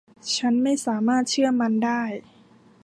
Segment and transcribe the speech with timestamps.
[0.35, 2.01] ฉันไม่สามารถเชื่อมันได้.